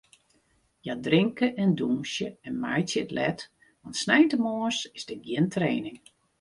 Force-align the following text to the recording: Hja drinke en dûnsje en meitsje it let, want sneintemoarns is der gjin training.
Hja 0.83 0.95
drinke 1.05 1.47
en 1.63 1.69
dûnsje 1.77 2.27
en 2.47 2.53
meitsje 2.63 2.99
it 3.03 3.11
let, 3.17 3.39
want 3.81 3.99
sneintemoarns 4.03 4.79
is 4.97 5.03
der 5.07 5.19
gjin 5.25 5.47
training. 5.55 5.97